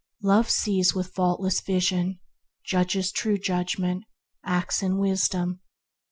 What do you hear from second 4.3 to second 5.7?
acts in wisdom.